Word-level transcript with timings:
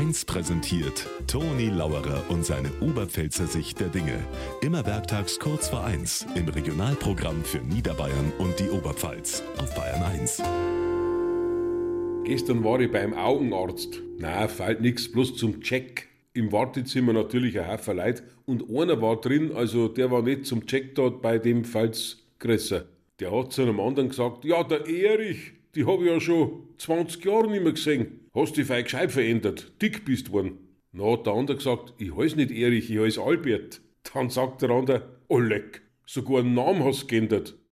1 0.00 0.24
präsentiert 0.24 1.06
Toni 1.26 1.66
Lauerer 1.66 2.24
und 2.30 2.42
seine 2.42 2.70
Oberpfälzer 2.80 3.46
Sicht 3.46 3.80
der 3.80 3.88
Dinge. 3.88 4.18
Immer 4.62 4.86
werktags 4.86 5.38
kurz 5.38 5.68
vor 5.68 5.84
1 5.84 6.26
im 6.36 6.48
Regionalprogramm 6.48 7.44
für 7.44 7.58
Niederbayern 7.58 8.32
und 8.38 8.58
die 8.58 8.70
Oberpfalz 8.70 9.42
auf 9.58 9.74
Bayern 9.74 10.02
1. 10.02 10.42
Gestern 12.24 12.64
war 12.64 12.80
ich 12.80 12.90
beim 12.90 13.12
Augenarzt. 13.12 14.00
Na, 14.16 14.48
fällt 14.48 14.80
nix, 14.80 15.12
bloß 15.12 15.36
zum 15.36 15.60
Check. 15.60 16.08
Im 16.32 16.50
Wartezimmer 16.50 17.12
natürlich 17.12 17.60
ein 17.60 17.70
Haufen 17.70 17.98
Leute 17.98 18.22
und 18.46 18.70
einer 18.70 19.02
war 19.02 19.20
drin, 19.20 19.52
also 19.54 19.88
der 19.88 20.10
war 20.10 20.22
nicht 20.22 20.46
zum 20.46 20.64
Check 20.64 20.94
dort, 20.94 21.20
bei 21.20 21.36
dem 21.36 21.62
größer. 22.38 22.86
Der 23.20 23.38
hat 23.38 23.52
zu 23.52 23.60
einem 23.60 23.78
anderen 23.80 24.08
gesagt, 24.08 24.46
ja, 24.46 24.62
der 24.62 24.86
Erich, 24.88 25.52
die 25.74 25.86
hab 25.86 26.00
ich 26.00 26.06
ja 26.06 26.20
schon 26.20 26.68
20 26.78 27.24
Jahre 27.24 27.50
nicht 27.50 27.62
mehr 27.62 27.72
gesehen. 27.72 28.28
Hast 28.34 28.56
dich 28.56 28.66
fein 28.66 28.84
gescheit 28.84 29.12
verändert, 29.12 29.72
dick 29.80 30.04
bist 30.04 30.32
worden. 30.32 30.58
Na, 30.92 31.12
hat 31.12 31.26
der 31.26 31.34
andere 31.34 31.56
gesagt, 31.56 31.94
ich 31.98 32.16
heiß 32.16 32.36
nicht 32.36 32.50
Erich, 32.50 32.90
ich 32.90 32.98
heiß 32.98 33.18
Albert. 33.18 33.80
Dann 34.12 34.30
sagt 34.30 34.62
der 34.62 34.70
andere, 34.70 35.18
leck, 35.28 35.82
sogar 36.06 36.40
einen 36.40 36.54
Namen 36.54 36.84
hast 36.84 37.06
geändert. 37.06 37.56